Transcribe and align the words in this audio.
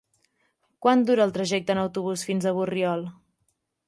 Quant 0.85 1.03
dura 1.09 1.27
el 1.29 1.33
trajecte 1.35 1.75
en 1.77 1.81
autobús 1.81 2.23
fins 2.31 2.47
a 2.47 2.55
Borriol? 2.61 3.05